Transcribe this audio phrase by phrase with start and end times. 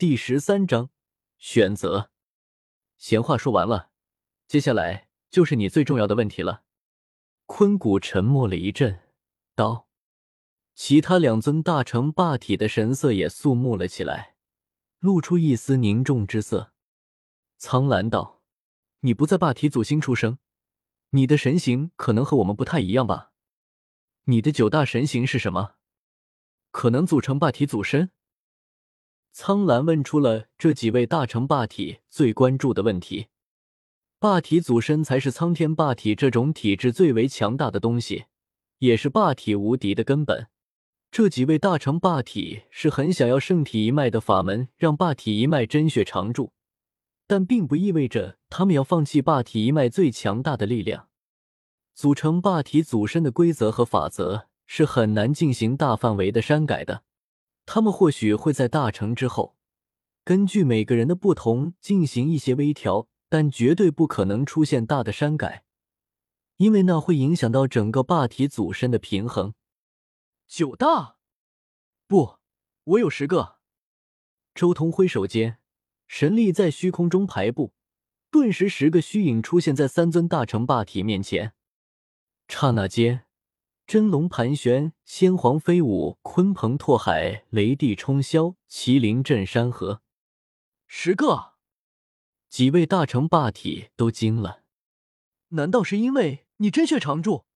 [0.00, 0.88] 第十三章
[1.36, 2.10] 选择。
[2.96, 3.90] 闲话说完了，
[4.48, 6.62] 接下来就是你最重要的问题了。
[7.44, 9.02] 坤谷沉默了一阵，
[9.54, 9.88] 道
[10.74, 14.36] ：“其他两尊大成霸体的神色也肃穆了起来，
[15.00, 16.72] 露出一丝凝重之色。”
[17.60, 18.40] 苍兰道
[19.00, 20.38] ：“你不在霸体祖星出生，
[21.10, 23.32] 你的神形可能和我们不太一样吧？
[24.24, 25.74] 你的九大神形是什么？
[26.70, 28.10] 可能组成霸体祖身？”
[29.32, 33.28] 苍兰问出了这几位大成霸体最关注的问题。
[34.18, 38.24] 霸体祖身才是苍天霸体这种体质最为强大的东西，
[38.78, 40.48] 也是霸体无敌的根本。
[41.10, 46.52] 这几位大成霸体是很想要圣体一脉的法门，让霸体一脉真血常驻，
[47.26, 51.08] 但并不意味着他们要放弃霸体一脉最强大的力量。
[51.94, 57.02] 组成霸体祖身的规则和法则是很难进行大范围的删改的。
[57.72, 59.56] 他们或许会在大成之后，
[60.24, 65.62] 根据每个人的不同进行一些微调，但绝对不可能出现大的删改，
[66.56, 69.54] 因为那会影响到整个霸体祖身的平衡。
[70.48, 71.18] 九大，
[72.08, 72.38] 不，
[72.82, 73.58] 我有十个。
[74.52, 75.60] 周通挥手间，
[76.08, 77.72] 神力在虚空中排布，
[78.32, 81.52] 顿时十个虚影出现在三尊大成霸体面前。
[82.48, 83.26] 刹那间。
[83.90, 90.00] 真龙盘旋，仙皇飞舞，鲲鹏拓海，雷帝冲霄，麒麟震山河。
[90.86, 91.54] 十个，
[92.48, 94.62] 几位大成霸体都惊了。
[95.48, 97.46] 难道是因为你真血常驻，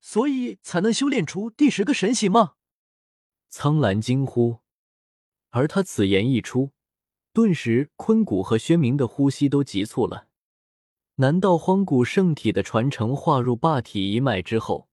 [0.00, 2.54] 所以才能修炼出第十个神形吗？
[3.48, 4.58] 苍兰惊呼。
[5.50, 6.72] 而他此言一出，
[7.32, 10.26] 顿时坤谷和轩明的呼吸都急促了。
[11.14, 14.88] 难道荒古圣体的传承化入霸体一脉之后？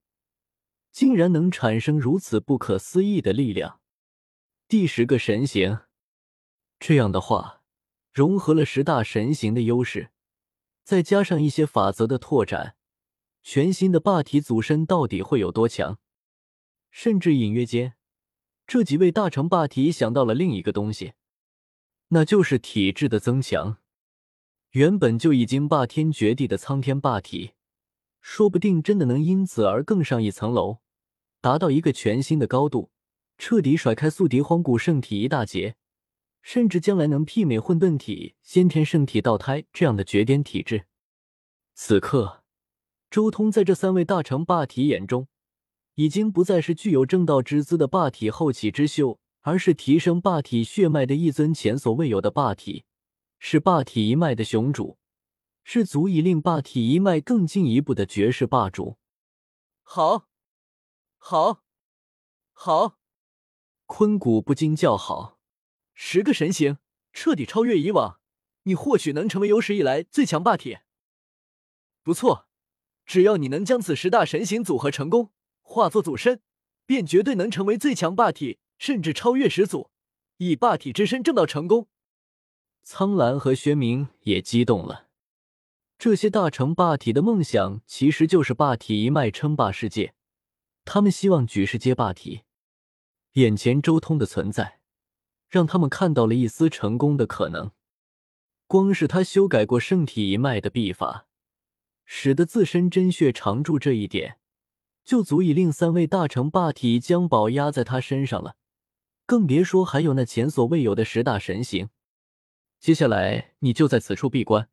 [0.92, 3.80] 竟然能产生如此不可思议的力量！
[4.68, 5.80] 第十个神形，
[6.78, 7.62] 这样的话，
[8.12, 10.10] 融合了十大神形的优势，
[10.84, 12.76] 再加上一些法则的拓展，
[13.42, 15.98] 全新的霸体祖身到底会有多强？
[16.90, 17.94] 甚至隐约间，
[18.66, 21.14] 这几位大成霸体想到了另一个东西，
[22.08, 23.78] 那就是体质的增强。
[24.72, 27.52] 原本就已经霸天绝地的苍天霸体。
[28.20, 30.81] 说不定真的能因此而更上一层楼，
[31.42, 32.90] 达到一个全新的高度，
[33.36, 35.74] 彻底甩开宿敌荒古圣体一大截，
[36.40, 40.86] 甚至将来能媲美混沌体、先天圣体倒胎这样的绝巅体质。
[41.74, 42.44] 此刻，
[43.10, 45.26] 周通在这三位大成霸体眼中，
[45.96, 52.84] 已经不再是具有正道之姿的霸体后起之秀，而是提升霸体血脉的一尊前所未有的霸体，
[53.38, 54.96] 是霸体一脉的雄主。
[55.64, 58.96] 是足以令霸体一脉更进一步的绝世霸主。
[59.84, 60.26] 好，
[61.24, 61.62] 好，
[62.52, 62.98] 好！
[63.86, 65.38] 坤谷不禁叫好。
[65.94, 66.78] 十个神形
[67.12, 68.18] 彻底超越以往，
[68.64, 70.78] 你或许能成为有史以来最强霸体。
[72.02, 72.48] 不错，
[73.06, 76.42] 只要你能将此十大神形组合成功，化作祖身，
[76.86, 79.92] 便绝对能成为最强霸体，甚至超越始祖，
[80.38, 81.88] 以霸体之身证道成功。
[82.82, 85.08] 苍兰和玄冥也激动了。
[85.96, 90.16] 这些大成霸体的梦想其实就是霸体一脉称霸世界，
[90.84, 92.42] 他们希望举世皆霸体。
[93.32, 94.80] 眼前周通的存在，
[95.48, 97.70] 让他们看到了一丝成功的可能。
[98.66, 101.26] 光是他修改过圣体一脉的秘法，
[102.04, 104.38] 使得自身真血常驻这一点，
[105.04, 108.56] 就足以令三位大成霸体将宝压在他身上了。
[109.24, 111.90] 更别说还有那前所未有的十大神行。
[112.80, 114.68] 接下来你就在此处闭关。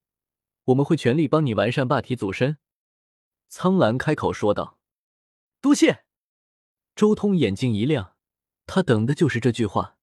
[0.65, 2.57] 我们会全力帮你完善霸体祖身。”
[3.47, 4.77] 苍兰开口说道。
[5.61, 6.03] “多谢。”
[6.95, 8.15] 周通眼睛一亮，
[8.65, 9.97] 他等的就是这句话。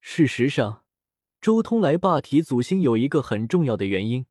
[0.00, 0.84] 事实上，
[1.40, 4.26] 周通来霸体祖星有一个很重要的原因，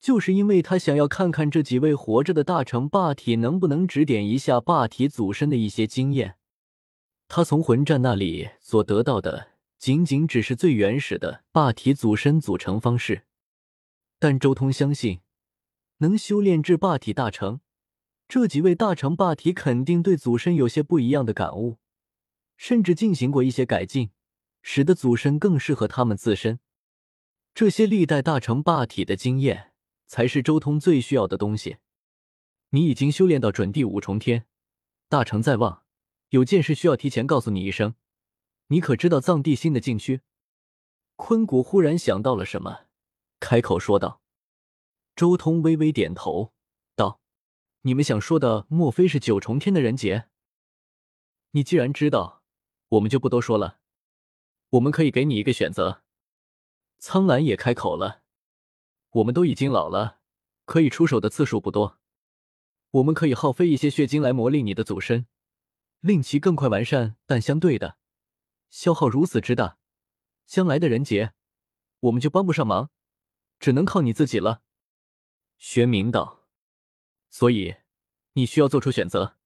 [0.00, 6.36] 就是因为他想要看看这几位活着的大成霸体能不能指点一下霸体祖身的一些经验。
[7.26, 13.24] 他从魂战那里所得到的，仅仅只是最原始的霸体祖身组成方式。
[14.18, 15.20] 但周通相信，
[15.98, 17.60] 能修炼至霸体大成，
[18.28, 21.78] 这几位大成霸体肯定对祖身有些不一样的感悟，
[22.58, 24.10] 甚至进行过一些改进，
[24.60, 26.60] 使得祖身更适合他们自身。
[27.54, 29.72] 这些历代大成霸体的经验，
[30.06, 31.78] 才是周通最需要的东西。
[32.70, 34.44] 你已经修炼到准第五重天，
[35.08, 35.84] 大成在望，
[36.28, 37.94] 有件事需要提前告诉你一声。
[38.66, 40.20] 你可知道藏地心的禁区？
[41.16, 42.80] 坤谷忽然想到了什么。
[43.40, 44.20] 开口说道，
[45.16, 46.52] 周通微微点头
[47.88, 50.28] ：“你们想说的，莫非是九重天的人劫？
[51.52, 52.42] 你既然知道，
[52.90, 53.78] 我们就不多说了。
[54.68, 56.02] 我们可以给你一个选择，
[56.98, 58.20] 苍兰也开口了
[59.12, 60.18] ：“我们都已经老了，
[60.66, 61.98] 可以出手的次数不多。
[62.90, 65.26] 我们可以耗费一些血晶来磨砺你的祖身，
[66.00, 67.16] 令其更快完善。
[67.24, 67.96] 但相对的，
[68.68, 69.78] 消耗如此之大，
[70.44, 71.32] 将来的人劫，
[72.00, 72.90] 我们就帮不上忙，
[73.58, 74.60] 只能靠你自己了。”
[75.56, 76.37] 玄冥道
[77.30, 77.76] ：“所以，
[78.34, 79.36] 你需要做出选择，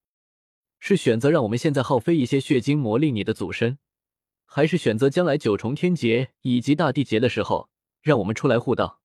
[0.78, 3.78] 是选择让我们现在耗费一些血晶磨砺你的祖身。”
[4.54, 7.70] 还是选择将来九重天劫以及大地劫的时候，
[8.02, 9.00] 让我们出来护道。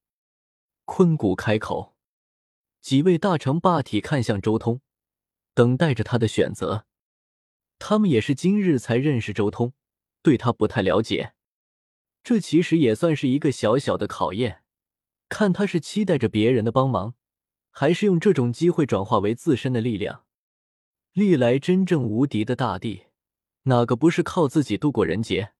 [0.84, 1.96] 坤谷开口，
[2.82, 4.82] 几位大成霸体看向周通，
[5.54, 6.86] 等待着他的选择。
[7.80, 9.72] 他们也是今日才认识周通，
[10.22, 11.34] 对他不太了解。
[12.24, 14.64] 这其实也算是一个小小的考验，
[15.30, 17.16] 看他是期待着别人的帮忙，
[17.80, 20.24] 还是用这种机会转化为自身的力量。
[21.14, 23.04] 历来真正无敌的大帝。
[23.66, 25.52] 哪个不是靠自己度过人劫？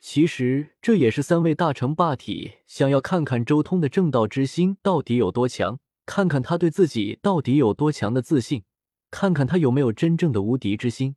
[0.00, 8.64] 其实这也是三位大成霸体想要看看周通的正道之心到底有多强，看看他对自己到底有多强的自信，
[9.10, 11.16] 看看他有没有真正的无敌之心。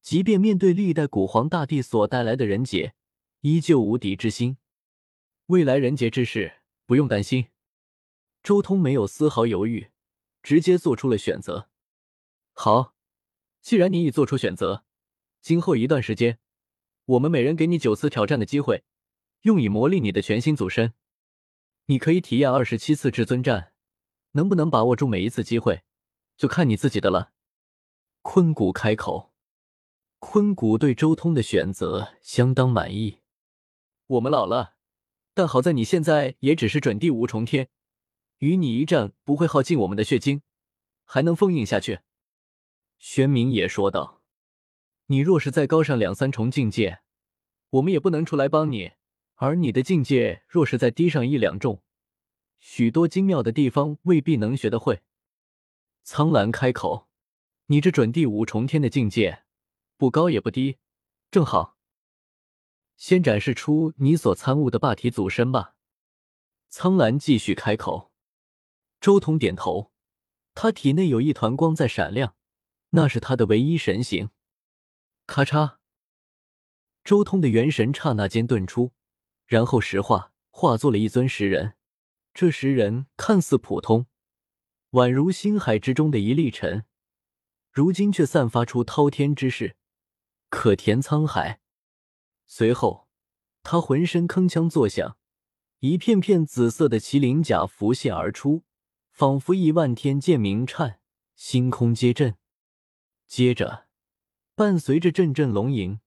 [0.00, 2.94] 即便面对历代古皇大帝所带来的人劫，
[3.40, 4.58] 依旧无敌之心。
[5.46, 6.52] 未来人劫之事
[6.86, 7.46] 不用担心。
[8.44, 9.90] 周通没有丝毫犹豫，
[10.42, 11.70] 直接做出了选择。
[12.52, 12.94] 好，
[13.62, 14.84] 既然你已做出选择。
[15.40, 16.38] 今后一段时间，
[17.06, 18.84] 我们每人给你九次挑战的机会，
[19.42, 20.92] 用以磨砺你的全新祖身。
[21.86, 23.72] 你可以体验二十七次至尊战，
[24.32, 25.82] 能不能把握住每一次机会，
[26.36, 27.32] 就看你自己的了。
[28.20, 29.32] 坤谷开口，
[30.18, 33.20] 坤谷对周通的选择相当满意。
[34.06, 34.74] 我们老了，
[35.32, 37.70] 但好在你现在也只是准第五重天，
[38.44, 40.42] 与你一战不会耗尽我们的血精，
[41.04, 42.00] 还能封印下去。
[42.98, 44.20] 玄冥也说道。
[45.06, 47.00] 你若是再高上两三重境界，
[47.70, 48.98] 我们也不能出来帮你；
[49.36, 51.82] 而你的境界若是再低上一两重，
[52.58, 55.00] 许多精妙的地方未必能学得会。
[56.02, 57.08] 苍兰开口
[57.68, 59.44] ：“你这准第五重天的境界，
[59.96, 60.76] 不高也不低，
[61.30, 61.78] 正好。
[62.98, 65.76] 先展示出你所参悟的霸体祖身吧。”
[66.68, 68.13] 苍兰继续开口。
[69.04, 69.92] 周通点头，
[70.54, 72.34] 他体内有一团光在闪亮，
[72.92, 74.30] 那是他的唯一神形。
[75.26, 75.76] 咔嚓！
[77.04, 78.92] 周通的元神刹那间遁出，
[79.44, 81.74] 然后石化，化作了一尊石人。
[82.32, 84.06] 这石人看似普通，
[84.92, 86.86] 宛如星海之中的一粒尘，
[87.70, 89.76] 如今却散发出滔天之势，
[90.48, 91.60] 可填沧海。
[92.46, 93.06] 随后，
[93.62, 95.18] 他浑身铿锵作响，
[95.80, 98.64] 一片片紫色的麒麟甲浮现而出，
[99.14, 100.98] 仿佛亿万天剑鸣颤，
[101.36, 102.36] 星空皆震。
[103.28, 103.86] 接着。
[104.56, 106.00] 伴随着阵阵龙吟，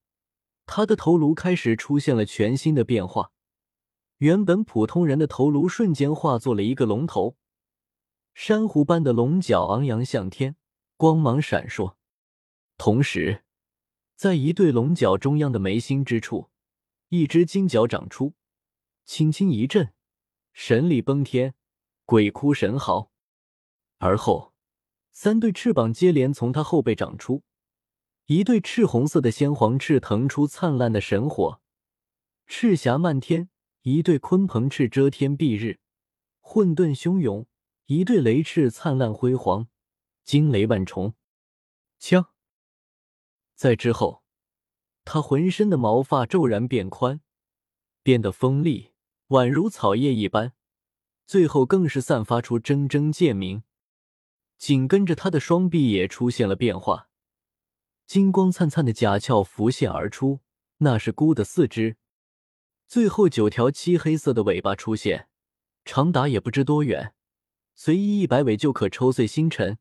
[0.65, 3.31] 他的头颅开始出现了全新的变化。
[4.17, 7.37] 原本普通人的头颅瞬间化作了一个龙头，
[8.33, 10.57] 珊瑚般的龙角昂扬向天，
[10.97, 11.95] 光芒闪烁。
[12.77, 13.45] 同时，
[14.17, 16.49] 在一对龙角中央的眉心之处，
[17.07, 18.33] 一只金角长出，
[19.05, 19.93] 轻轻一震，
[20.51, 21.53] 神力崩天，
[22.07, 23.11] 鬼哭神嚎。
[23.97, 24.53] 而后，
[25.11, 27.43] 三对翅膀接连从他后背长出。
[28.27, 31.61] 一对赤红色的先皇翅腾出灿烂的神火，
[32.45, 33.49] 赤霞漫天；
[33.81, 35.79] 一对鲲鹏翅遮天蔽日，
[36.39, 37.45] 混沌汹涌；
[37.87, 39.67] 一对雷翅灿烂辉煌，
[40.23, 41.13] 惊雷万重。
[41.99, 42.27] 枪！
[43.53, 44.23] 在之后，
[45.03, 47.19] 他浑身的毛发骤然变宽，
[48.01, 48.91] 变得锋利，
[49.27, 50.51] 宛如草叶一般；
[51.27, 53.61] 最后更是散发出铮铮剑鸣。
[54.57, 57.09] 紧跟着，他的双臂也出现了变化。
[58.07, 60.39] 金光灿灿的甲壳浮现而出，
[60.77, 61.97] 那是孤的四肢，
[62.87, 65.27] 最后九条漆黑色的尾巴出现，
[65.83, 67.13] 长达也不知多远，
[67.75, 69.77] 随意一摆尾就可抽碎星辰。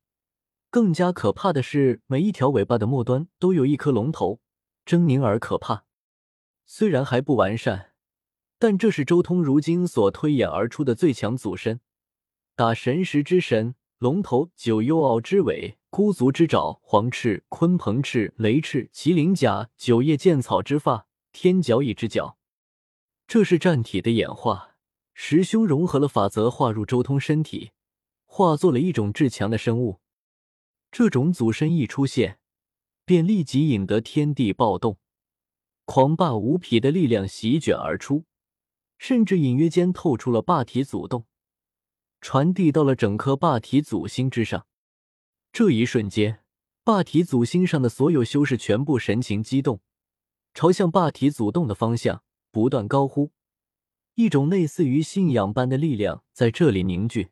[0.69, 4.41] 更加可怕的是，每一条尾巴的末端都有一颗龙头，
[4.85, 5.87] 狰狞而可怕。
[6.67, 7.93] 虽然还不完善，
[8.59, 11.81] 但这是周通如今所推演而出的最强祖身，
[12.55, 13.75] 打神识之神。
[13.99, 22.37] 龙头九幽鳌之尾，孤足之爪，黄翅，鲲鹏翅，雷翅，麒麟甲，九叶剑草之发，天角翼之角。
[23.27, 24.77] 这是战体的演化，
[25.15, 27.71] 十凶融合了法则，化入周通身体，
[28.27, 30.01] 化作了一种至强的生物。
[30.93, 32.39] 这种祖身一出现，
[33.07, 34.99] 便立即引得天地暴动，
[35.87, 38.27] 狂霸无匹的力量席卷而出，
[38.99, 41.27] 甚至隐约间透出了霸体祖动。
[42.21, 44.67] 传递到了整颗霸体祖星之上，
[45.53, 46.43] 这一瞬间，
[46.83, 49.81] 霸体祖星上的所有修士全部神情激动，
[50.55, 53.31] 朝向霸体祖动的方向不断高呼
[54.17, 57.29] ：“一种类似于信仰般的力量在这里凝聚。